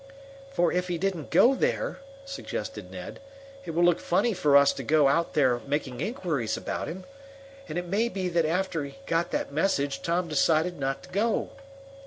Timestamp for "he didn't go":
0.87-1.53